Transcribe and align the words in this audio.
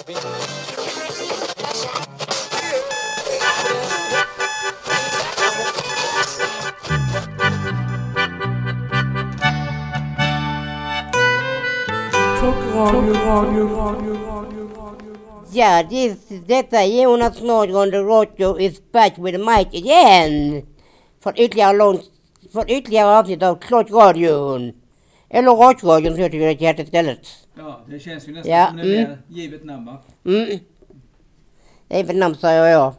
Ja, 0.00 0.06
detta 16.46 16.82
är 16.82 17.02
Jonas 17.02 17.40
Nordgren, 17.40 17.90
The 17.90 17.98
Radio 17.98 18.60
is 18.60 18.92
back 18.92 19.12
with 19.18 19.38
Mike 19.38 19.40
mic 19.70 19.82
again. 19.82 20.66
För 21.22 21.40
ytterligare, 21.40 21.76
långt, 21.76 22.02
för 22.52 22.70
ytterligare 22.70 23.18
avsnitt 23.18 23.42
av 23.42 23.54
Klottradion. 23.54 24.72
Eller 25.30 25.50
Rockradion 25.50 26.12
som 26.12 26.22
jag 26.22 26.30
tycker 26.30 26.46
det 26.46 26.66
heter 26.66 26.84
istället. 26.84 27.26
Ja, 27.60 27.80
det 27.86 27.98
känns 27.98 28.28
ju 28.28 28.32
nästan 28.32 28.52
Ja, 28.52 28.66
som 28.68 28.76
det 28.76 28.82
mm. 28.82 29.10
är 29.10 29.18
givet 29.28 29.64
namn 29.64 29.86
va? 29.86 29.96
Mm. 30.24 30.58
Det 31.88 32.02
väl 32.02 32.16
namn 32.16 32.34
säger 32.34 32.64
jag. 32.64 32.94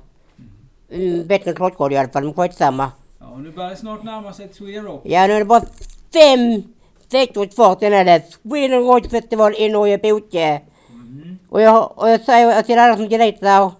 Mm, 0.92 1.28
bättre 1.28 1.50
än 1.50 1.56
Klottradio 1.56 1.96
i 1.96 2.00
alla 2.00 2.10
fall, 2.10 2.24
men 2.24 2.34
skitsamma. 2.34 2.92
Ja, 3.20 3.26
och 3.26 3.40
nu 3.40 3.52
börjar 3.52 3.70
det 3.70 3.76
snart 3.76 4.04
närma 4.04 4.34
sig 4.34 4.50
Sweden 4.54 4.86
Rock. 4.86 5.02
Ja, 5.06 5.28
nu 5.28 5.34
är 5.34 5.40
det 5.40 5.46
bara 5.46 5.66
fem 6.14 6.64
veckor 7.12 7.46
kvar 7.46 7.76
till 7.76 7.92
den 7.92 8.22
Sweden 8.30 8.84
Rock 8.84 9.10
Festival 9.10 9.54
i 9.58 9.70
Norge 9.70 9.98
Boke. 9.98 10.62
Mm. 10.90 11.40
Och 11.50 11.62
jag, 11.62 11.98
och 11.98 12.10
jag 12.10 12.22
säger 12.22 12.62
till 12.62 12.80
alla 12.80 12.96
som 12.96 13.10
går 13.10 13.18
dit 13.18 13.40
där, 13.40 13.72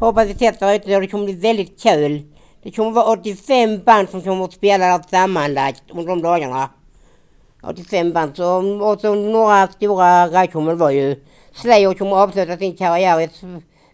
hoppas 0.00 0.28
vi 0.28 0.32
ses 0.32 0.58
där 0.58 0.74
ute 0.74 0.94
och 0.94 1.00
det 1.00 1.06
kommer 1.08 1.24
bli 1.24 1.34
väldigt 1.34 1.82
kul. 1.82 2.22
Det 2.62 2.70
kommer 2.70 2.90
vara 2.90 3.12
85 3.12 3.82
band 3.84 4.08
som 4.08 4.22
kommer 4.22 4.44
att 4.44 4.52
spela 4.52 4.98
där 4.98 5.04
sammanlagt 5.10 5.82
under 5.90 6.06
de 6.06 6.22
dagarna. 6.22 6.70
85 7.62 8.12
band. 8.12 8.36
Så, 8.36 8.44
och 8.82 9.00
så 9.00 9.14
några 9.14 9.66
stora 9.66 10.28
det 10.70 10.74
vara 10.76 10.92
ju. 10.92 11.16
Slayer 11.52 11.94
kommer 11.94 12.16
att 12.16 12.28
avsluta 12.28 12.56
sin 12.56 12.76
karriär 12.76 13.20
i, 13.20 13.28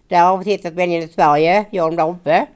där 0.09 0.20
har 0.24 0.42
sista 0.42 0.70
spelningen 0.70 1.02
i 1.02 1.09
Sverige, 1.09 1.64
gör 1.70 1.90
de 1.90 1.96
där 1.96 2.10
uppe. 2.10 2.46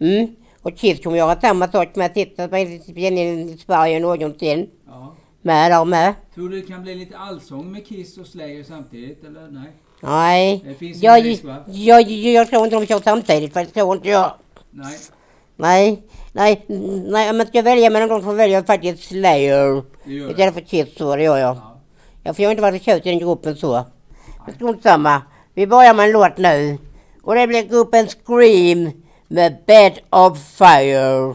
Mm. 0.00 0.36
Och 0.62 0.76
Kiss 0.76 1.00
kommer 1.00 1.16
göra 1.16 1.40
samma 1.40 1.68
sak 1.68 1.96
med 1.96 2.12
sista 2.14 2.48
spelningen 2.48 3.48
i 3.48 3.58
Sverige 3.58 4.00
någonsin. 4.00 4.70
Ja. 4.86 5.14
Med 5.42 5.70
där 5.70 5.84
med. 5.84 6.14
Tror 6.34 6.48
du 6.48 6.60
det 6.60 6.66
kan 6.66 6.82
bli 6.82 6.94
lite 6.94 7.18
allsång 7.18 7.72
med 7.72 7.86
Kiss 7.86 8.18
och 8.18 8.26
Slayer 8.26 8.62
samtidigt 8.64 9.24
eller 9.24 9.48
nej? 9.50 9.72
Nej. 10.00 10.62
Det 10.64 10.74
finns 10.74 11.02
Jag, 11.02 11.24
risk, 11.24 11.44
va? 11.44 11.56
jag, 11.66 12.02
jag, 12.02 12.32
jag 12.32 12.48
tror 12.48 12.64
inte 12.64 12.76
de 12.76 12.86
kör 12.86 13.00
samtidigt, 13.00 13.52
för 13.52 13.60
det 13.60 13.66
tror 13.66 13.96
inte 13.96 14.08
jag. 14.08 14.32
Nej. 14.70 14.98
Nej, 15.56 16.02
nej, 16.32 16.64
nej, 17.06 17.30
om 17.30 17.36
jag 17.36 17.48
ska 17.48 17.62
välja 17.62 17.90
mellan 17.90 18.08
de 18.08 18.22
får 18.22 18.34
välja 18.34 18.64
faktiskt 18.64 19.02
Slayer 19.08 19.82
istället 20.30 20.54
för 20.54 20.60
Kiss 20.60 20.96
så, 20.98 21.16
det 21.16 21.22
gör 21.22 21.36
jag. 21.36 21.56
Ja. 21.56 21.80
Jag 22.22 22.36
får 22.36 22.44
ju 22.44 22.50
inte 22.50 22.62
vara 22.62 22.78
så 22.78 22.84
tjut 22.84 23.06
i 23.06 23.10
den 23.10 23.18
gruppen 23.18 23.56
så. 23.56 23.84
Men 24.46 24.54
strunt 24.54 24.82
samma. 24.82 25.22
Vi 25.54 25.66
börjar 25.66 25.94
med 25.94 26.04
en 26.06 26.12
låt 26.12 26.36
nu. 26.36 26.78
Och 27.22 27.34
det 27.34 27.46
blir 27.46 27.62
gruppen 27.62 28.06
Scream 28.08 28.90
med 29.28 29.56
Bed 29.66 29.98
of 30.10 30.38
Fire. 30.38 31.34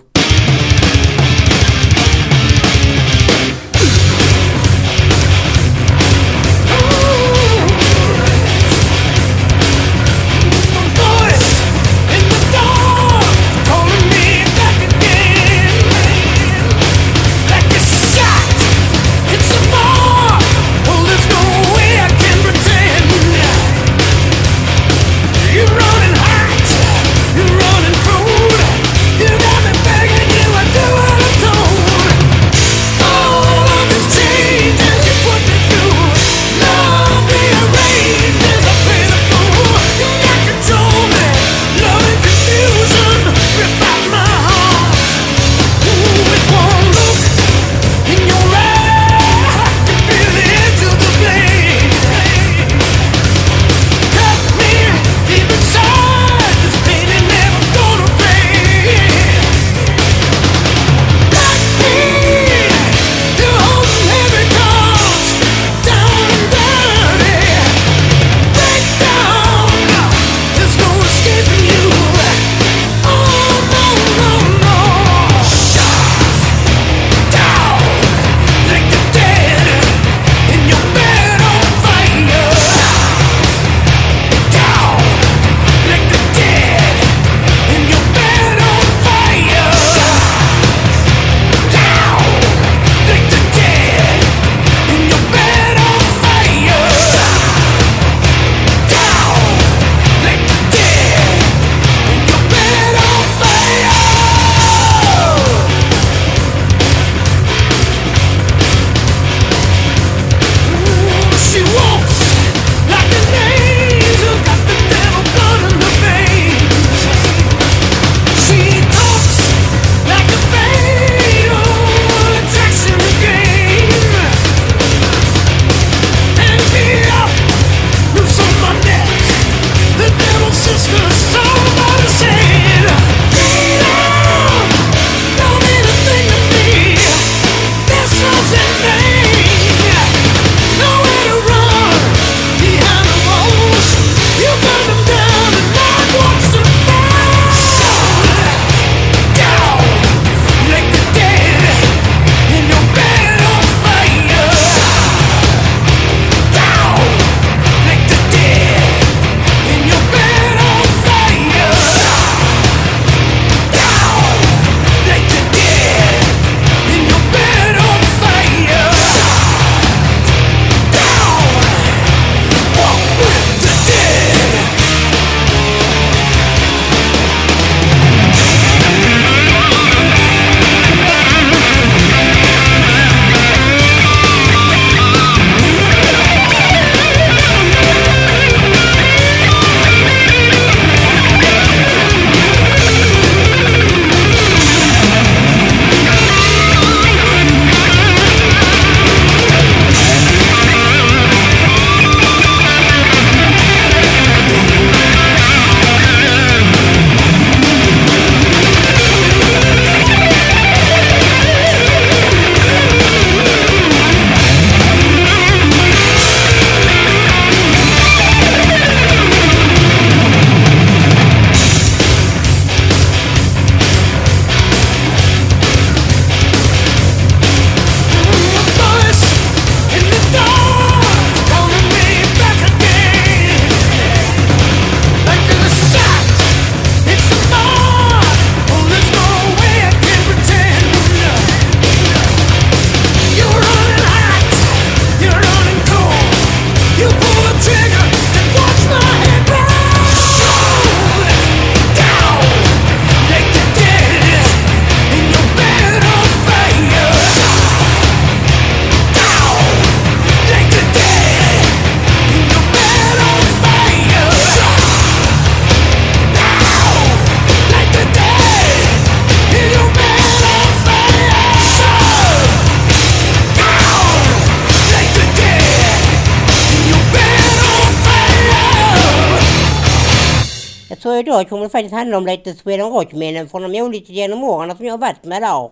Idag 281.19 281.49
kommer 281.49 281.63
det 281.63 281.69
faktiskt 281.69 281.95
handla 281.95 282.17
om 282.17 282.25
lite 282.25 282.53
Sweden 282.53 282.89
Rock-minnen 282.91 283.49
från 283.49 283.71
de 283.71 283.81
olika 283.81 284.13
genom 284.13 284.43
åren 284.43 284.77
som 284.77 284.85
jag 284.85 284.93
har 284.93 284.97
varit 284.97 285.23
med 285.23 285.41
där. 285.41 285.69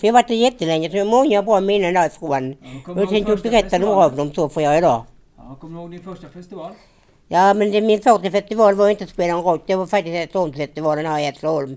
För 0.00 0.06
jag 0.06 0.12
har 0.12 0.12
varit 0.12 0.28
där 0.28 0.34
jättelänge 0.34 0.90
så 0.90 0.96
jag 0.96 1.04
har 1.04 1.10
många 1.10 1.42
bra 1.42 1.60
minnen 1.60 1.94
därifrån. 1.94 2.56
Ja, 2.86 2.92
Och 2.92 3.00
jag 3.00 3.08
tänkte 3.08 3.36
berätta 3.36 3.78
några 3.78 4.04
av 4.04 4.16
dem 4.16 4.32
så 4.34 4.48
får 4.48 4.62
jag 4.62 4.78
idag. 4.78 5.02
Ja, 5.36 5.56
kommer 5.60 5.74
du 5.74 5.80
ihåg 5.82 5.90
din 5.90 6.02
första 6.02 6.28
festival? 6.28 6.70
Ja 7.28 7.54
men 7.54 7.70
det, 7.70 7.80
min 7.80 8.00
första 8.00 8.30
festival 8.30 8.74
var 8.74 8.88
inte 8.88 9.06
Sweden 9.06 9.42
Rock, 9.42 9.62
det 9.66 9.74
var 9.76 9.86
faktiskt 9.86 10.16
Hässleholmsfestivalen 10.16 11.06
här 11.06 11.18
i 11.20 11.24
Hässleholm. 11.24 11.76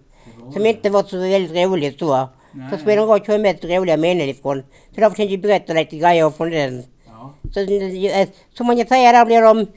Som 0.54 0.66
inte 0.66 0.90
var 0.90 1.04
så 1.04 1.18
väldigt 1.18 1.68
roligt 1.68 2.00
så. 2.00 2.28
Nej, 2.52 2.68
Så. 2.72 2.78
Sweden 2.78 3.06
Rock 3.08 3.28
har 3.28 3.34
jag 3.34 3.42
mest 3.42 3.64
roliga 3.66 3.98
minnen 3.98 4.30
ifrån. 4.30 4.64
Så 4.96 5.02
därför 5.02 5.16
tänkte 5.16 5.34
jag 5.34 5.42
berätta 5.42 5.74
lite 5.74 5.98
grejer 5.98 6.30
från 6.30 6.50
den. 6.50 6.84
Ja. 7.08 7.34
Så, 7.54 7.60
eh, 7.60 8.28
så 8.58 8.64
man 8.64 8.78
kan 8.78 8.88
säga 8.88 9.12
där 9.12 9.26
blir 9.26 9.42
de, 9.42 9.68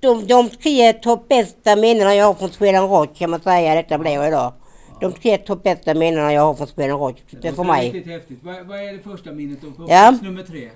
de, 0.00 0.26
de 0.26 0.48
tre 0.50 0.92
topp 0.92 1.28
bästa 1.28 1.76
minnena 1.76 2.14
jag 2.14 2.24
har 2.26 2.34
från 2.34 2.48
Sweden 2.50 2.88
Rock 2.88 3.16
kan 3.16 3.30
man 3.30 3.40
säga 3.40 3.74
detta 3.74 3.98
blir 3.98 4.26
idag. 4.28 4.52
De 5.00 5.12
tre 5.12 5.36
topp 5.38 5.62
bästa 5.62 5.94
minnena 5.94 6.32
jag 6.32 6.42
har 6.42 6.54
från 6.54 6.66
Sweden 6.66 6.98
Rock. 6.98 7.22
Det 7.42 7.48
är 7.48 7.52
för 7.52 7.64
mig. 7.64 7.90
Riktigt 7.90 8.12
häftigt. 8.12 8.38
Vad, 8.42 8.66
vad 8.66 8.78
är 8.78 8.92
det 8.92 8.98
första 8.98 9.32
minnet 9.32 9.58
då? 9.62 9.70
På 9.70 9.82
Ja. 9.92 10.08
plats 10.08 10.22
nummer 10.22 10.42
tre? 10.42 10.68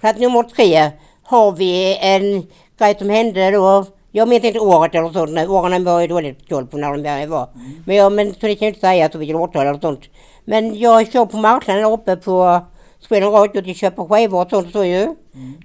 Plats 0.00 0.18
nummer 0.20 0.42
tre 0.42 0.90
har 1.22 1.52
vi 1.52 1.98
en 2.00 2.46
grej 2.78 2.98
som 2.98 3.10
hände 3.10 3.50
då. 3.50 3.84
Jag 4.12 4.28
minns 4.28 4.44
inte 4.44 4.60
året 4.60 4.94
eller 4.94 5.08
sånt. 5.12 5.30
Nej, 5.32 5.48
Åren 5.48 5.84
var 5.84 6.00
jag 6.00 6.08
dåligt 6.08 6.48
koll 6.48 6.66
på 6.66 6.76
när 6.76 6.96
de 6.96 7.26
var. 7.26 7.48
Men, 7.84 7.96
jag, 7.96 8.12
men 8.12 8.34
så 8.34 8.46
det 8.46 8.54
kan 8.54 8.66
jag 8.66 8.70
inte 8.70 8.80
säga 8.80 9.10
så 9.12 9.18
vilket 9.18 9.36
årtal 9.36 9.66
eller 9.66 9.80
sånt. 9.80 10.00
Men 10.44 10.78
jag 10.78 11.12
kör 11.12 11.26
på 11.26 11.36
marknaden 11.36 11.84
uppe 11.84 12.16
på 12.16 12.60
Sweden 13.00 13.30
Rock 13.30 13.54
och 13.56 13.74
köper 13.74 14.04
skivor 14.04 14.42
och 14.44 14.50
sånt 14.50 14.72
så 14.72 14.84
ju. 14.84 15.14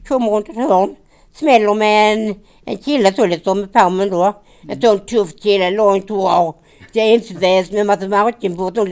Kommer 0.07 0.27
runt 0.31 0.50
ett 0.50 0.56
hörn. 0.56 0.95
Smäller 1.33 1.73
med 1.73 2.13
en, 2.13 2.35
en 2.65 2.77
kille 2.77 3.13
så 3.13 3.25
liksom 3.25 3.59
med 3.59 3.73
pärmen 3.73 4.09
då. 4.09 4.33
En 4.69 4.81
sån 4.81 4.99
tuff 4.99 5.35
kille, 5.43 5.69
långt 5.69 6.09
hår. 6.09 6.55
Jeansväst 6.93 7.71
med 7.71 7.85
massa 7.85 8.07
märken 8.07 8.57
på 8.57 8.71
så 8.75 8.85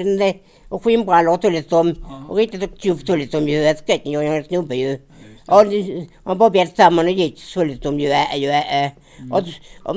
och 0.70 0.84
skinnbrallor 0.84 1.34
och 1.34 1.42
så 1.42 1.50
liksom. 1.50 1.96
Och 2.30 2.36
riktigt 2.38 2.82
tuff 2.82 3.00
så 3.08 3.16
liksom 3.16 3.48
ju. 3.50 3.76
Skräcken 3.76 4.12
jag 4.12 4.26
är 4.26 4.32
en 4.38 4.44
snubbe 4.44 4.76
ju. 4.76 5.00
Och 5.48 5.66
det- 5.66 6.06
man 6.24 6.38
bara 6.38 6.50
bet 6.50 6.76
samman 6.78 7.06
och 7.06 7.12
gick 7.12 7.40
så 7.42 7.64
liksom 7.64 8.00
ju. 8.00 8.08
Ju 8.36 8.50
äh. 8.50 8.92
Och, 9.32 9.44
och, 9.84 9.96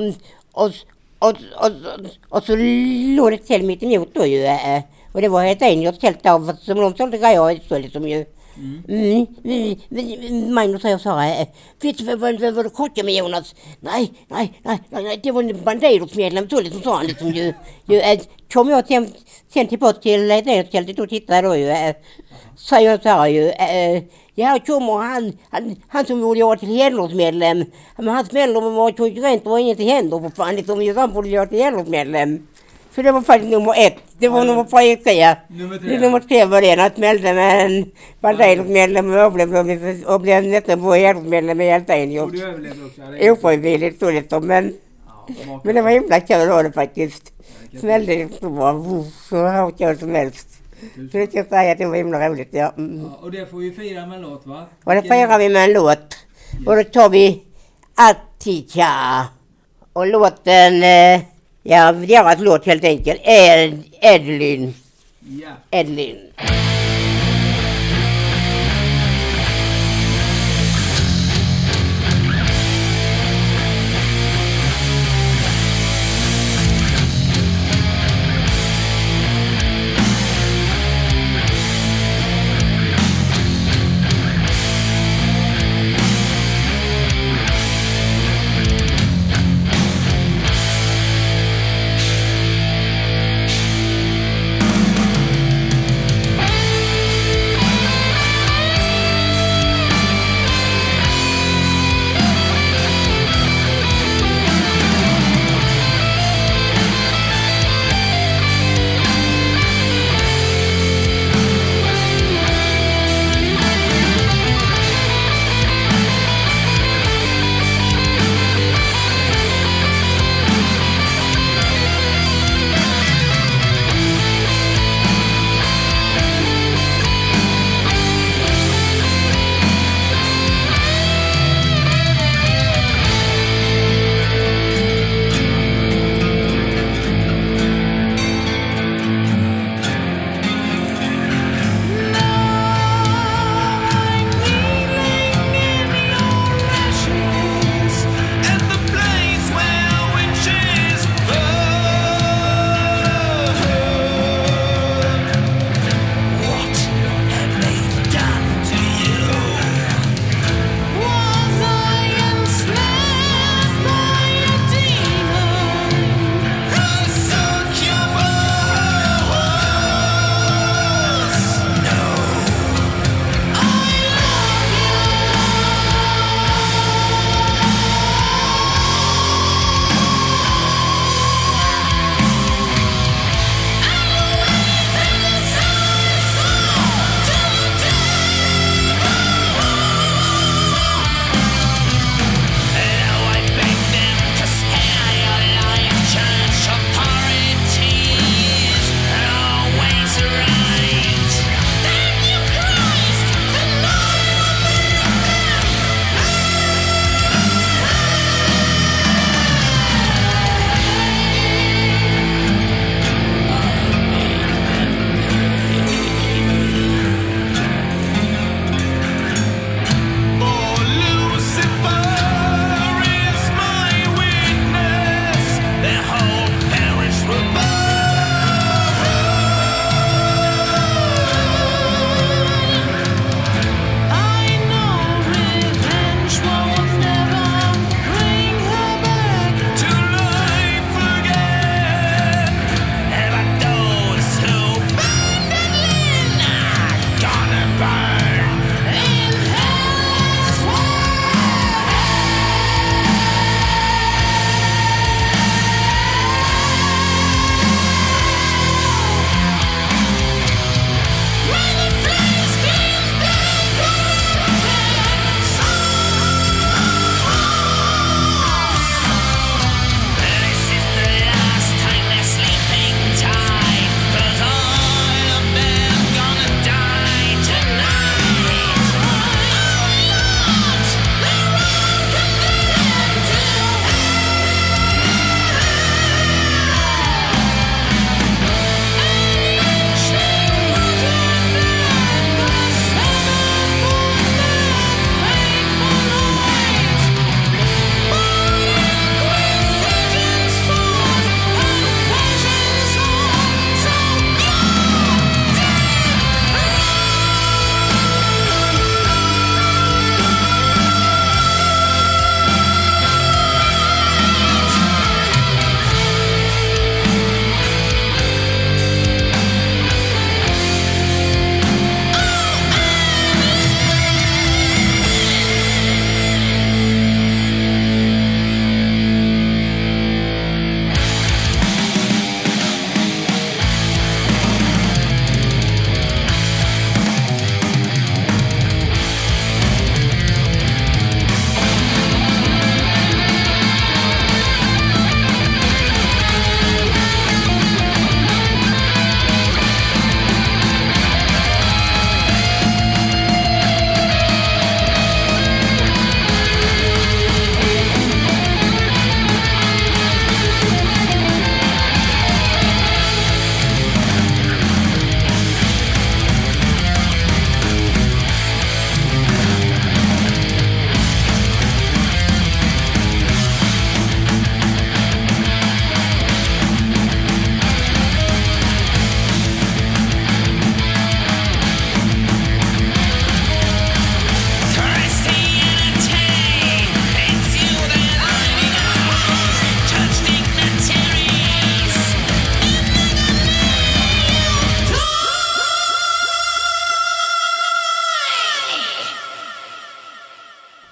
och, 0.51 0.71
och, 1.19 1.35
och, 1.63 1.71
och 2.29 2.43
så 2.43 2.55
låg 3.17 3.31
det 3.31 3.35
ett 3.35 3.47
tält 3.47 3.63
mitt 3.63 3.83
emot 3.83 4.09
då 4.13 4.25
ju. 4.25 4.47
Och 5.13 5.21
det 5.21 5.27
var 5.27 5.43
helt 5.43 5.61
enkelt 5.61 6.01
tält 6.01 6.23
där 6.23 6.55
som 6.65 6.77
de 6.79 6.95
sålde 6.95 7.17
grejer 7.17 7.59
så 7.69 7.77
liksom 7.79 8.07
ju. 8.07 8.25
Mm. 8.57 8.83
mm. 8.87 9.27
vi- 9.89 10.49
Magnus 10.51 10.83
och 10.83 10.89
jag 10.89 11.01
sa, 11.01 11.45
Vet 11.81 11.97
du 11.97 12.15
vad, 12.15 12.19
vad, 12.19 12.53
vad, 12.53 12.65
du 12.65 12.69
krockade 12.69 13.03
med 13.03 13.13
Jonas? 13.15 13.55
Nej, 13.79 14.11
nej, 14.27 14.59
nej, 14.63 14.79
nej, 14.89 15.19
det 15.23 15.31
var 15.31 15.43
en 15.43 15.63
Bandidosmedlem 15.63 16.49
så 16.49 16.61
liksom 16.61 16.81
sa 16.81 16.95
han 16.95 17.05
liksom 17.07 17.33
ju. 17.33 17.53
ju 17.85 17.99
eh, 17.99 18.19
kom 18.53 18.69
jag 18.69 18.87
sen, 18.87 19.07
sen 19.53 19.67
tillbaka 19.67 19.99
till 19.99 20.27
Lejdensfältet 20.27 20.99
eh, 20.99 21.03
och 21.03 21.09
tittade 21.09 21.47
då 21.47 21.55
ju. 21.55 21.69
Eh, 21.69 21.95
säger 22.57 22.91
jag 22.91 23.03
så 23.03 23.09
här 23.09 23.27
ju. 23.27 23.49
Eh, 23.49 24.03
ja, 24.35 24.59
kommer 24.65 24.97
han, 24.97 25.37
han, 25.49 25.75
han 25.87 26.05
som 26.05 26.21
borde 26.21 26.43
vara 26.43 26.59
till 26.59 26.69
hedersmedlem. 26.69 27.65
Men 27.97 28.07
hans 28.07 28.31
medlem 28.31 28.73
var 28.75 28.91
konkurrent 28.91 29.47
och 29.47 29.59
ingenting 29.59 29.89
händer 29.89 30.19
för 30.19 30.29
fan. 30.29 30.55
Liksom, 30.55 30.93
han 30.95 31.13
borde 31.13 31.37
vara 31.37 31.47
till 31.47 31.63
hedersmedlem. 31.63 32.47
Så 32.95 33.01
det 33.01 33.11
var 33.11 33.21
faktiskt 33.21 33.51
nummer 33.51 33.73
ett. 33.77 33.95
Det 34.17 34.27
var 34.29 34.45
nummer 34.45 34.63
tre, 34.63 34.95
tre. 34.95 35.35
Nummer 35.47 35.73
Det 35.73 35.79
tre? 35.79 35.95
är 35.95 35.99
nummer 35.99 36.19
tre 36.19 36.45
var 36.45 36.61
det. 36.61 36.75
Han 36.79 36.89
smällde 36.95 37.33
med 37.33 37.65
en 37.65 37.91
Bandidosmedlem 38.21 39.11
och 39.11 39.17
överlevde 39.17 40.05
och 40.05 40.21
blev 40.21 40.43
nästan 40.43 40.81
på 40.81 40.93
hedersmedlem 40.93 41.61
i 41.61 42.19
Och 42.19 42.31
du 42.31 42.43
överlevde 42.43 42.85
också? 42.85 43.01
Ja, 43.01 43.07
det 43.11 43.31
Ofrivilligt 43.31 44.01
liksom. 44.01 44.47
Men, 44.47 44.73
Ja, 45.47 45.61
men 45.63 45.75
det 45.75 45.81
var 45.81 45.89
himla 45.91 46.19
kul 46.19 46.49
var 46.49 46.63
det 46.63 46.71
faktiskt. 46.71 47.33
Smällde 47.79 48.29
så 48.39 48.49
bra. 48.49 48.83
Så 49.29 49.47
hur 49.47 49.71
kul 49.77 49.97
som 49.99 50.15
helst. 50.15 50.47
Så 51.11 51.17
det 51.17 51.27
ska 51.29 51.37
jag 51.37 51.47
säga 51.49 51.71
att 51.71 51.77
det 51.77 51.85
var 51.85 51.95
himla 51.95 52.29
roligt. 52.29 52.49
Ja. 52.51 52.73
Mm. 52.77 53.01
Ja, 53.01 53.19
och 53.21 53.31
det 53.31 53.51
får 53.51 53.57
vi 53.57 53.71
fira 53.71 54.05
med 54.05 54.15
en 54.15 54.21
låt 54.21 54.45
va? 54.47 54.65
Och 54.83 54.93
det 54.95 55.01
firar 55.01 55.39
vi 55.39 55.49
med 55.49 55.63
en 55.63 55.73
låt. 55.73 56.17
Och 56.67 56.75
då 56.75 56.83
tar 56.83 57.09
vi 57.09 57.43
Attica. 57.95 59.25
Och 59.93 60.07
låten, 60.07 60.83
eh, 60.83 61.21
ja 61.63 61.91
deras 61.91 62.39
låt 62.39 62.65
helt 62.65 62.83
enkelt, 62.83 63.21
Ed, 63.23 63.83
Edlin. 64.01 64.73
Ja. 65.19 65.49
Edlin. 65.71 66.17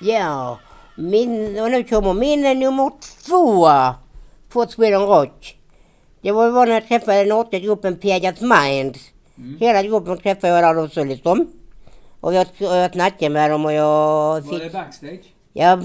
Ja, 0.03 0.59
min, 0.95 1.59
och 1.61 1.71
nu 1.71 1.83
kommer 1.83 2.13
min 2.13 2.59
nummer 2.59 2.91
två 3.25 3.69
på 4.49 4.67
Sweden 4.67 5.01
Rock. 5.01 5.57
Det 6.21 6.31
var 6.31 6.49
var 6.49 6.65
när 6.65 6.73
jag 6.73 6.87
träffade 6.87 7.17
den 7.17 7.27
norska 7.27 7.59
gruppen 7.59 7.95
Piaget 7.95 8.41
Mind. 8.41 8.97
Mm. 9.37 9.57
Hela 9.59 9.83
gruppen 9.83 10.17
träffade 10.17 10.53
jag 10.53 10.63
där 10.63 10.83
också 10.83 11.03
liksom. 11.03 11.47
Och 12.19 12.33
jag, 12.33 12.47
och 12.59 12.75
jag 12.75 12.91
snackade 12.91 13.29
med 13.29 13.51
dem 13.51 13.65
och 13.65 13.73
jag 13.73 14.41
Var 14.41 14.59
det 14.59 14.63
fick... 14.63 14.73
backstage? 14.73 15.33
Ja, 15.53 15.79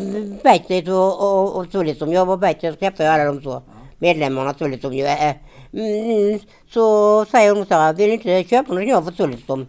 backstage 0.44 0.88
och, 0.88 1.22
och, 1.22 1.56
och 1.56 1.66
så 1.72 1.82
liksom. 1.82 2.12
Jag 2.12 2.26
var 2.26 2.36
backstage 2.36 2.72
och 2.72 2.78
träffade 2.78 3.12
alla 3.12 3.24
de 3.24 3.42
så. 3.42 3.62
Medlemmarna 3.98 4.54
så 4.54 4.66
liksom 4.66 4.94
ju. 4.94 5.04
Äh, 5.04 5.34
mm, 5.72 6.40
så 6.70 7.24
säger 7.24 7.54
hon 7.54 7.66
så 7.66 7.74
här, 7.74 7.92
vill 7.92 8.10
inte 8.10 8.44
köpa 8.44 8.74
något 8.74 8.88
jag 8.88 9.04
för 9.04 9.12
så 9.12 9.26
liksom. 9.26 9.66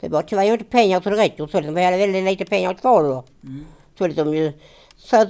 Det 0.00 0.08
var 0.08 0.22
tyvärr 0.22 0.52
inte 0.52 0.64
pengar 0.64 1.00
så 1.00 1.10
det 1.10 1.16
räcker 1.16 1.46
så 1.46 1.60
liksom. 1.60 1.76
Jag 1.76 1.84
hade 1.84 1.96
väldigt 1.96 2.24
lite 2.24 2.44
pengar 2.44 2.74
kvar 2.74 3.02
då. 3.02 3.24
Mm. 3.44 3.64
Så 3.98 4.06
liksom 4.06 4.34
ju. 4.34 4.52
Så 4.96 5.26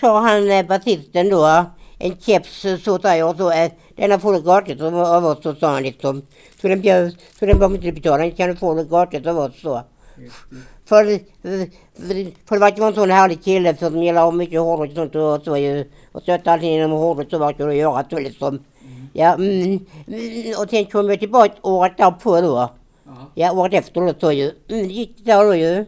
tar 0.00 0.20
han 0.20 0.50
eh, 0.50 0.66
basisten 0.66 1.28
då 1.30 1.64
en 1.98 2.16
keps 2.20 2.64
eh, 2.64 2.78
så 2.78 2.98
där 2.98 3.24
och 3.24 3.36
så. 3.36 3.50
Eh, 3.52 3.70
denna 3.96 4.18
får 4.18 4.32
du 4.32 4.42
gratis 4.42 4.80
av 4.80 5.26
oss 5.26 5.42
så 5.42 5.54
sa 5.54 5.72
han 5.72 5.82
liksom. 5.82 6.22
Så 6.60 6.68
den 6.68 6.80
bjöd, 6.80 7.16
så 7.38 7.46
den 7.46 7.58
behöver 7.58 7.76
inte 7.76 7.92
betala. 7.92 8.18
Den 8.18 8.32
kan 8.32 8.48
du 8.48 8.56
få 8.56 8.74
det 8.74 8.84
gratis 8.84 9.26
av 9.26 9.38
oss 9.38 9.60
så. 9.60 9.82
För, 10.86 11.04
för, 11.42 12.46
för 12.48 12.54
det 12.54 12.80
var 12.80 12.88
en 12.88 12.94
sån 12.94 13.10
härlig 13.10 13.44
kille 13.44 13.76
som 13.76 14.02
gillar 14.02 14.32
mycket 14.32 14.60
hårdrock 14.60 14.90
och 14.90 14.94
sånt 14.94 15.14
och 15.14 15.44
så 15.44 15.56
ju. 15.56 15.90
Och 16.12 16.22
stötte 16.22 16.52
allting 16.52 16.74
inom 16.74 16.90
hårdrock 16.90 17.30
så 17.30 17.38
var 17.38 17.52
det 17.52 17.64
att 17.64 17.76
göra 17.76 18.04
så 18.10 18.18
liksom. 18.18 18.58
Ja, 19.12 19.34
mm, 19.34 19.86
mm, 20.06 20.54
och 20.58 20.70
sen 20.70 20.84
kom 20.84 21.10
jag 21.10 21.18
tillbaka 21.18 21.54
året 21.62 21.96
därpå 21.96 22.40
då. 22.40 22.70
Ja. 23.34 23.52
Året 23.52 23.74
efter 23.74 24.00
då 24.00 24.14
så 24.20 24.32
ju. 24.32 24.50
Mm, 24.68 24.88
det 24.88 24.94
gick 24.94 25.24
där 25.24 25.44
då 25.44 25.54
ju. 25.54 25.86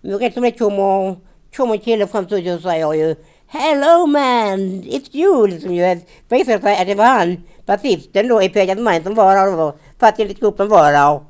Men 0.00 0.18
rätt 0.18 0.34
som 0.34 0.42
det 0.42 0.50
kommer, 0.50 1.16
kommer 1.56 1.74
en 1.74 1.80
kille 1.80 2.06
fram 2.06 2.26
till 2.26 2.54
och 2.54 2.60
säger 2.60 2.92
ju 2.94 3.16
Hello 3.46 4.06
man, 4.06 4.58
it's 4.82 5.16
you! 5.16 5.46
Liksom 5.46 5.74
ju. 5.74 6.00
Visade 6.28 6.62
sig 6.62 6.80
att 6.80 6.86
det 6.86 6.94
var 6.94 7.04
han, 7.04 7.42
basisten 7.66 8.28
då 8.28 8.42
i 8.42 8.48
Pegat 8.48 8.78
Mind 8.78 9.04
som 9.04 9.14
var 9.14 9.34
där 9.34 9.56
då. 9.56 9.74
För 9.98 10.06
att 10.06 10.18
hela 10.18 10.32
gruppen 10.32 10.68
var 10.68 10.92
där. 10.92 11.20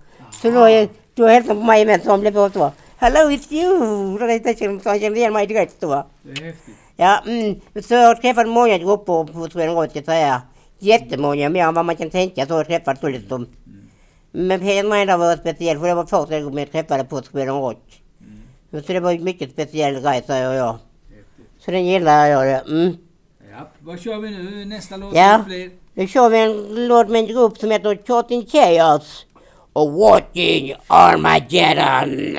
Så 0.42 0.50
då, 0.50 0.88
då 1.14 1.26
hälsade 1.26 1.54
han 1.54 1.60
på 1.60 1.66
mig 1.66 1.86
med 1.86 2.02
som 2.02 2.20
blev 2.20 2.32
på 2.32 2.50
så. 2.50 2.72
Hello 2.96 3.30
it's 3.30 3.52
you! 3.52 4.80
Så 4.80 4.88
han 4.88 5.00
kände 5.00 5.18
igen 5.18 5.32
mig 5.32 5.46
direkt 5.46 5.80
då. 5.80 6.06
Det 6.22 6.30
är 6.30 6.44
häftigt. 6.44 6.74
Ja, 6.96 7.22
mm. 7.26 7.60
Så 7.82 7.94
jag 7.94 8.06
har 8.06 8.14
träffat 8.14 8.48
många 8.48 8.78
grupper 8.78 9.32
på 9.32 9.48
Sweden 9.50 9.74
Rock, 9.74 9.90
ska 9.90 9.98
jag 9.98 10.06
säga. 10.06 10.42
Jättemånga, 10.78 11.48
mer 11.48 11.64
än 11.64 11.74
vad 11.74 11.84
man 11.84 11.96
kan 11.96 12.10
tänka. 12.10 12.46
Så 12.46 12.52
har 12.52 12.58
jag 12.58 12.66
träffat 12.66 13.00
så 13.00 13.08
liksom. 13.08 13.46
Men 14.32 14.60
Peter 14.60 14.88
Mind 14.88 15.10
var 15.10 15.36
speciell, 15.36 15.78
för 15.78 15.86
det 15.86 15.94
var 15.94 16.06
första 16.06 16.40
gången 16.40 16.58
jag 16.58 16.72
träffade 16.72 17.04
på 17.04 17.22
Sweden 17.22 17.54
Rock. 17.54 18.03
Så 18.82 18.92
det 18.92 19.00
var 19.00 19.12
en 19.12 19.24
mycket 19.24 19.50
speciell 19.50 20.02
säger 20.02 20.52
jag. 20.52 20.72
Häftigt. 20.72 21.46
Så 21.64 21.70
den 21.70 21.86
gillar 21.86 22.26
jag. 22.26 22.46
Det. 22.46 22.70
Mm. 22.70 22.96
Ja. 23.52 23.68
Vad 23.80 24.00
kör 24.00 24.18
vi 24.18 24.30
nu? 24.30 24.64
Nästa 24.64 24.96
låt 24.96 25.14
Ja. 25.16 25.42
blir? 25.46 25.70
Nu 25.94 26.06
kör 26.08 26.28
vi 26.28 26.38
en 26.38 26.86
låt 26.88 27.08
med 27.08 27.18
en 27.20 27.26
grupp 27.26 27.58
som 27.58 27.70
heter 27.70 27.98
Charting 28.06 28.46
Chaos 28.46 29.26
och 29.72 29.92
Watching. 29.92 30.74
Armageddon 30.86 32.38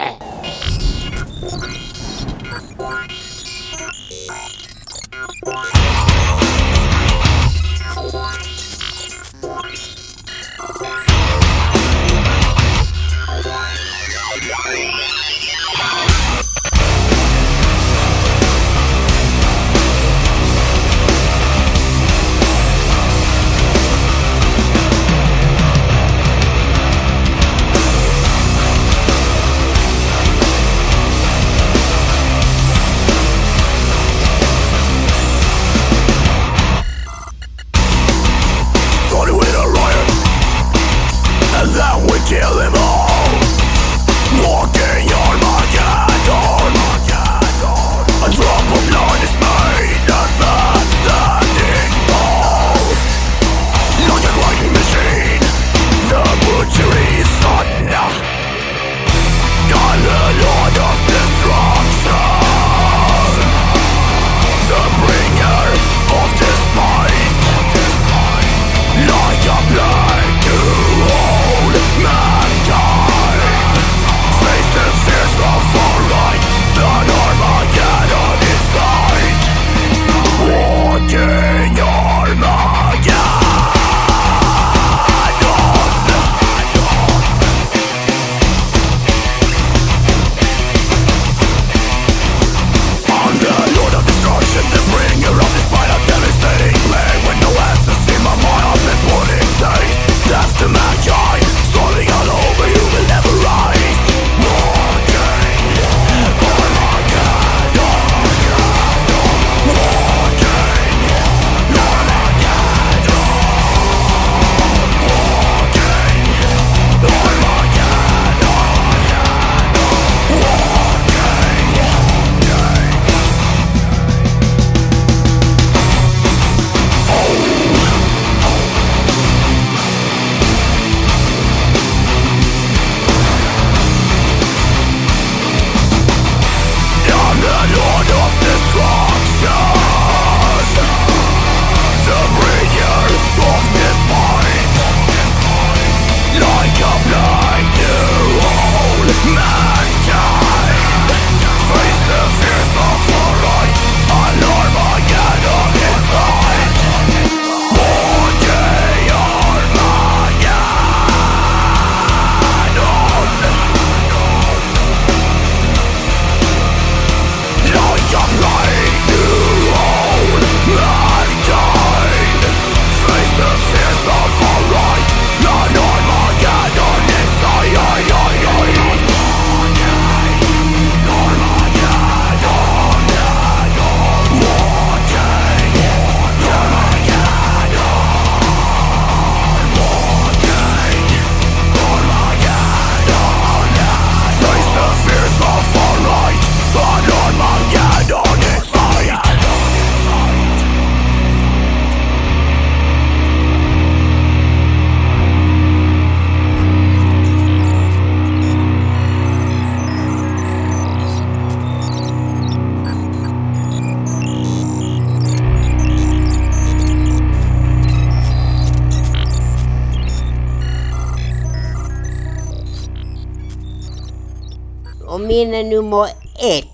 nummer 225.85 226.05
ett 226.39 226.65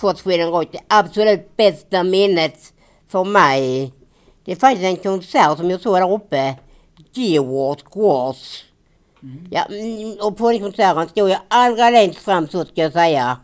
på 0.00 0.14
Sweden 0.14 0.50
Rock. 0.50 0.72
Det 0.72 0.80
absolut 0.88 1.56
bästa 1.56 2.04
minnet 2.04 2.72
för 3.08 3.24
mig. 3.24 3.92
Det 4.44 4.52
är 4.52 4.56
faktiskt 4.56 4.84
en 4.84 4.96
konsert 4.96 5.58
som 5.58 5.70
jag 5.70 5.80
såg 5.80 5.96
där 5.96 6.12
uppe. 6.12 6.54
George 7.12 7.82
Gross. 7.94 8.64
Ja, 9.50 9.62
mm, 9.64 10.16
och 10.20 10.36
på 10.36 10.50
den 10.50 10.60
konserten 10.60 11.08
stod 11.08 11.30
jag 11.30 11.40
allra 11.48 11.90
längst 11.90 12.18
fram 12.18 12.48
så 12.48 12.64
ska 12.64 12.82
jag 12.82 12.92
säga. 12.92 13.36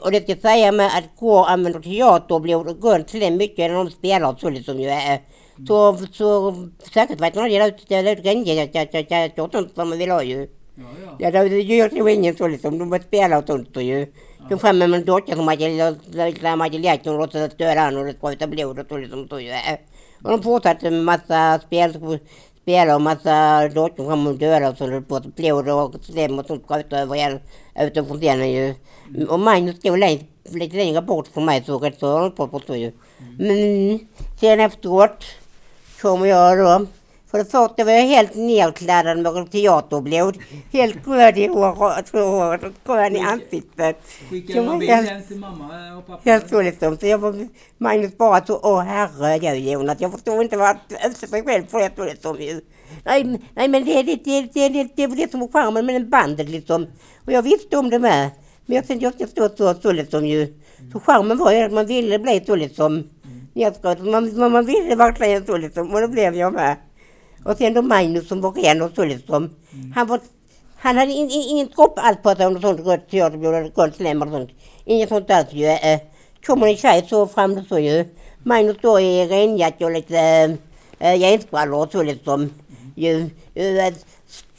Och 0.00 0.12
det 0.12 0.22
ska 0.22 0.32
jag 0.32 0.40
säga 0.40 0.72
med 0.72 0.86
att 0.86 1.20
gå 1.20 1.44
använder 1.44 1.80
teater 1.80 2.34
och 2.34 3.06
till 3.06 3.20
det 3.20 3.30
mycket 3.30 3.70
när 3.70 3.74
de 3.74 3.90
spelar 3.90 4.36
så 4.40 4.50
liksom 4.50 4.80
ju 4.80 4.88
är. 4.88 5.20
Så, 5.68 5.98
så 6.12 6.54
säkert 6.94 7.20
vet 7.20 7.34
man 7.34 7.44
det 7.44 7.58
det 7.58 8.32
jag, 8.72 8.88
jag, 8.92 9.32
jag, 9.36 9.52
sånt 9.52 9.74
som 9.74 9.88
man 9.88 9.98
vill 9.98 10.10
ha 10.10 10.22
ju. 10.22 10.48
Ja, 10.74 10.84
ja. 11.04 11.30
Ja, 11.32 11.44
det 11.48 11.60
gör 11.60 11.90
ju 11.90 12.12
ingen 12.12 12.36
så 12.36 12.48
liksom. 12.48 12.78
De 12.78 12.98
spelar 12.98 13.38
och 13.38 13.46
sånt 13.46 13.76
ju. 13.76 14.06
Kom 14.48 14.58
fram 14.58 14.78
med 14.78 14.94
en 14.94 15.04
docka 15.04 15.36
som 15.36 15.48
hade 15.48 16.78
lekt 16.78 17.06
och 17.06 17.18
låtsades 17.18 17.56
döda 17.56 17.80
han 17.80 17.96
och 17.96 18.04
det 18.04 18.12
spruta 18.12 18.46
blod 18.46 18.78
och 18.78 18.86
så 18.88 18.96
liksom 18.96 19.28
så 19.28 19.40
är. 19.40 19.78
Och 20.22 20.30
de 20.30 20.42
fortsatte 20.42 20.90
med 20.90 21.04
massa 21.04 21.60
spel, 21.66 22.18
spela 22.62 22.94
och 22.94 23.02
massa 23.02 23.68
dockor 23.68 24.10
som 24.10 24.26
och 24.26 24.34
döda 24.34 24.68
och 24.68 24.76
så 24.76 24.86
det 24.86 25.00
på 25.00 25.20
blod 25.36 25.68
och 25.68 25.94
slem 26.04 26.38
och 26.38 26.46
sånt 26.46 26.64
spruta 26.64 26.98
över 26.98 27.14
hela, 27.14 27.38
utanför 27.80 28.14
scenen 28.14 28.50
ju. 28.52 28.74
Och 29.28 29.40
Magnus 29.40 29.76
stod 29.76 29.98
längst, 29.98 30.24
lite 30.50 30.76
längre 30.76 31.02
bort 31.02 31.28
från 31.28 31.44
mig 31.44 31.64
så 31.66 31.78
rätt 31.78 31.98
så 31.98 32.18
höll 32.18 32.30
på 32.30 32.60
så 32.66 32.76
ju. 32.76 32.92
Men 33.38 33.98
sen 34.40 34.60
efteråt 34.60 35.24
kommer 36.00 36.26
jag 36.26 36.58
då. 36.58 36.86
För 37.34 37.38
det 37.38 37.44
första 37.44 37.84
var 37.84 37.92
jag 37.92 38.06
helt 38.06 38.34
nerkladdad 38.34 39.18
med 39.18 39.50
teaterblod. 39.50 40.38
Helt 40.72 41.06
röd 41.06 41.38
i 41.38 41.46
håret, 41.46 42.14
och 42.14 42.72
grön 42.86 43.16
i 43.16 43.20
ansiktet. 43.20 43.96
Skickade 44.30 44.58
Jag 44.58 44.62
var 44.62 44.70
någon 44.70 44.78
bild 44.78 44.90
helt- 44.90 45.08
hem 45.08 45.22
till 45.22 45.38
mamma 45.38 45.96
och 45.98 46.06
pappa? 46.06 46.30
Helt 46.30 46.48
så 46.48 46.62
liksom. 46.62 46.98
Så 46.98 47.06
jag 47.06 47.18
var, 47.18 47.48
Magnus 47.78 48.16
bara 48.18 48.46
så, 48.46 48.60
åh 48.62 48.80
herregud 48.80 49.72
Jonas, 49.72 50.00
jag 50.00 50.12
förstår 50.12 50.42
inte 50.42 50.56
vad 50.56 50.66
han 50.66 50.76
utsätter 51.10 51.26
sig 51.26 51.42
själv 51.42 51.66
för. 51.66 51.80
Jag 51.80 52.22
tror 52.22 52.40
ju. 52.40 52.60
Nej, 53.04 53.40
nej 53.54 53.68
men 53.68 53.84
det 53.84 53.98
är 53.98 54.02
det, 54.04 54.16
det, 54.24 54.40
det, 54.54 54.68
det, 54.68 54.88
det, 54.96 55.06
väl 55.06 55.16
det 55.16 55.30
som 55.30 55.42
är 55.42 55.48
charmen 55.48 55.86
med 55.86 56.08
bandet 56.08 56.48
liksom. 56.48 56.86
Och 57.26 57.32
jag 57.32 57.42
visste 57.42 57.76
om 57.76 57.90
det 57.90 57.98
med. 57.98 58.30
Men 58.66 58.76
jag 58.76 58.86
tänkte 58.86 59.04
jag 59.04 59.14
ska 59.14 59.26
stå 59.26 59.48
så, 59.56 59.80
så 59.80 59.92
liksom 59.92 60.26
ju. 60.26 60.54
Så 60.92 61.00
charmen 61.00 61.38
var 61.38 61.52
ju 61.52 61.58
att 61.58 61.72
man 61.72 61.86
ville 61.86 62.18
bli 62.18 62.42
så 62.46 62.56
liksom. 62.56 63.08
Nedskrivet. 63.54 64.04
Man, 64.04 64.38
man, 64.38 64.52
man 64.52 64.66
ville 64.66 64.96
verkligen 64.96 65.46
så 65.46 65.56
liksom. 65.56 65.94
Och 65.94 66.00
det 66.00 66.08
blev 66.08 66.34
jag 66.34 66.52
med. 66.52 66.76
Och 67.44 67.56
sen 67.56 67.74
då 67.74 67.82
Magnus 67.82 68.28
som 68.28 68.40
var 68.40 68.52
ren 68.52 68.82
och 68.82 68.90
så 68.94 69.04
liksom. 69.04 69.50
Han 69.94 70.06
var 70.06 70.20
han 70.76 70.96
hade 70.96 71.12
in, 71.12 71.30
in, 71.30 71.42
ingen 71.48 71.68
om 72.46 72.60
sånt 72.60 72.80
rött 72.80 73.10
teaterblod 73.10 73.54
eller 73.54 73.70
slem 73.92 74.22
eller 74.22 74.32
sånt. 74.32 74.50
Inget 74.84 75.08
sånt 75.08 75.30
alls 75.30 75.52
ju. 75.52 75.66
Eh, 75.66 76.00
kommer 76.46 76.66
en 76.66 76.76
tjej 76.76 77.06
så 77.08 77.26
fram 77.26 77.64
så 77.68 77.78
ju. 77.78 78.04
Magnus 78.42 78.76
då 78.82 79.00
i 79.00 79.26
renjacka 79.26 79.84
och 79.84 79.90
lite 79.92 80.18
eh, 80.98 81.14
jeansbrallor 81.14 81.84
och 81.86 81.92
så 81.92 82.02
liksom. 82.02 82.50
Ju, 82.96 83.30
ju, 83.54 83.78
eh, 83.78 83.94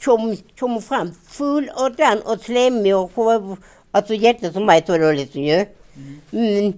kom, 0.04 0.36
kommer 0.58 0.80
fram 0.80 1.10
full 1.28 1.70
och 1.76 1.92
dan 1.96 2.20
och 2.20 2.40
slemmig 2.40 2.96
och- 2.96 3.58
alltså 3.90 4.14
jätte 4.14 4.52
som 4.52 4.66
mig 4.66 4.82
så 4.86 4.98
då 4.98 5.12
liksom 5.12 5.42
ju. 5.42 5.66
Mm. 6.32 6.72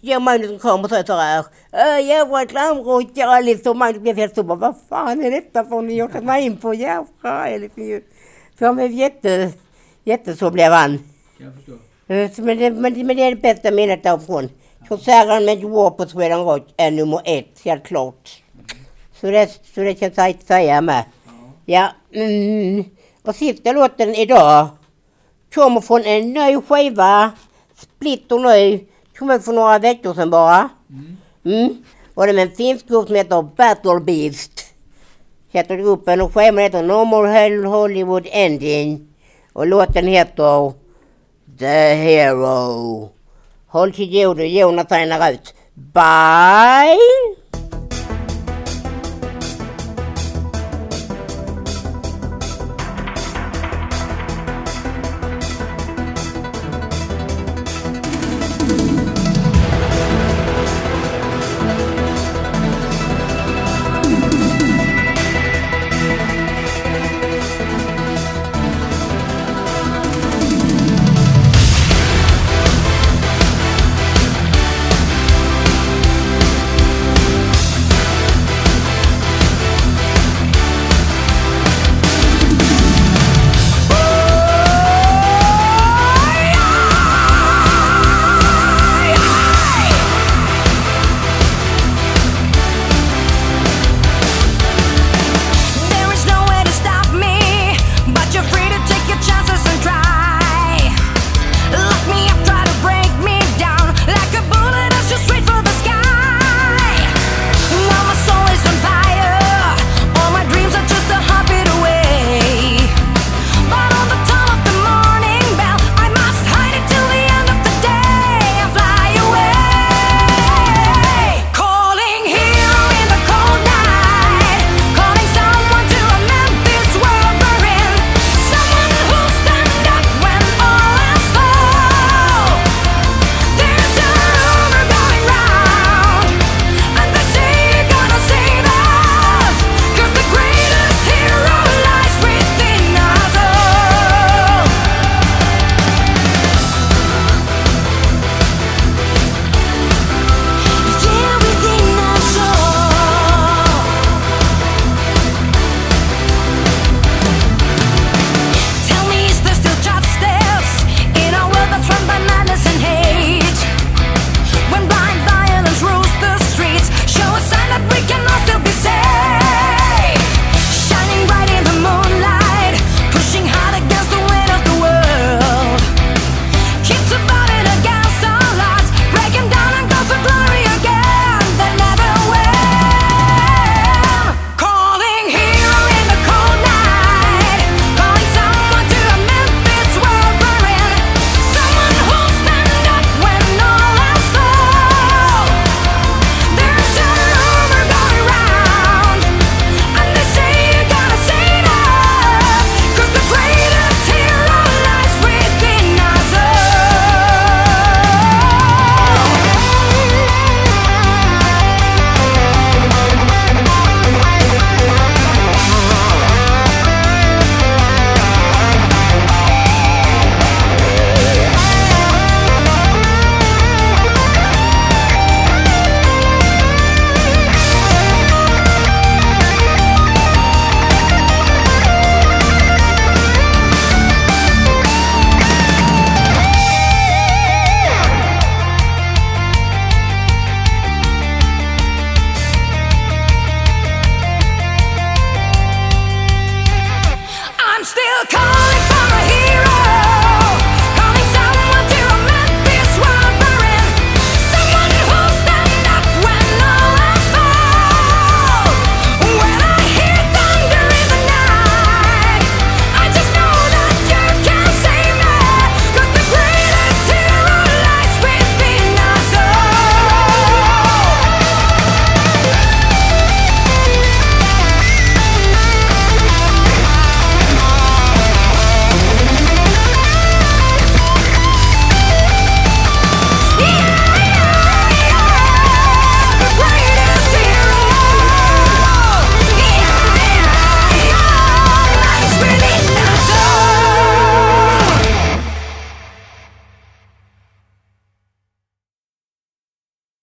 Ja, 0.00 0.18
Magnus 0.18 0.62
kom 0.62 0.84
och 0.84 0.90
sa 0.90 1.02
så 1.04 1.16
här. 1.16 1.44
"Äh, 1.72 2.06
Jävla 2.06 2.46
klamråkare 2.46 3.42
liksom. 3.42 3.78
Magnus 3.78 4.02
blev 4.02 4.16
helt 4.16 4.34
så 4.34 4.42
bara, 4.42 4.58
vad 4.58 4.74
fan 4.88 5.24
är 5.24 5.30
detta 5.30 5.64
för 5.64 5.82
ni 5.82 5.94
gjort 5.94 6.22
mig 6.22 6.44
in 6.46 6.56
på 6.56 6.74
jävla 6.74 7.56
liksom 7.56 7.82
ju. 7.82 8.02
Så 8.58 8.66
han 8.66 8.76
blev 8.76 8.90
jätte, 8.92 9.52
jätte 10.04 10.36
så 10.36 10.50
blev 10.50 10.72
han. 10.72 10.98
Jag 11.38 11.54
förstår. 11.54 11.74
Eh, 12.08 12.30
Men 12.36 12.58
det, 12.58 12.70
men, 12.70 12.94
det- 12.94 13.04
men 13.04 13.16
det 13.16 13.22
är 13.22 13.30
det 13.30 13.42
bästa 13.42 13.70
minnet 13.70 14.02
därifrån. 14.02 14.48
Konserten 14.88 15.44
med 15.44 15.58
War 15.64 15.90
på 15.90 16.06
Sweden 16.06 16.44
Rock 16.44 16.66
är 16.76 16.90
nummer 16.90 17.20
ett, 17.24 17.60
helt 17.64 17.84
klart. 17.84 18.42
Så 19.20 19.30
det, 19.30 19.50
så 19.74 19.80
det 19.80 19.94
kan 19.94 20.10
jag 20.16 20.36
säga 20.46 20.80
med. 20.80 21.04
Ja, 21.66 21.88
mm. 22.14 22.84
Och 23.22 23.34
sista 23.36 23.72
låten 23.72 24.14
idag 24.14 24.68
kommer 25.54 25.80
från 25.80 26.04
en 26.04 26.32
ny 26.32 26.60
skiva. 26.60 27.30
Splitter 27.80 28.38
ny. 28.38 28.84
Kom 29.18 29.30
ut 29.30 29.44
för 29.44 29.52
några 29.52 29.78
veckor 29.78 30.14
sedan 30.14 30.30
bara. 30.30 30.68
Mm. 30.90 31.16
Mm. 31.44 31.84
Och 32.14 32.26
det 32.26 32.32
är 32.32 32.34
med 32.34 32.48
en 32.48 32.56
finsk 32.56 32.88
grupp 32.88 33.06
som 33.06 33.16
heter 33.16 33.42
Battle 33.56 34.00
Beast. 34.00 34.64
Heter 35.48 35.76
gruppen 35.76 36.20
och 36.20 36.34
skivan 36.34 36.58
heter 36.58 36.82
Normal 36.82 37.26
Hell 37.26 37.64
Hollywood 37.64 38.26
Ending. 38.30 39.08
Och 39.52 39.66
låten 39.66 40.06
heter 40.06 40.72
The 41.58 41.94
Hero. 41.94 43.10
Håll 43.66 43.92
till 43.92 44.12
godo, 44.12 44.42
Jonas 44.42 44.86
tränar 44.86 45.32
ut. 45.32 45.54
Bye! 45.74 46.98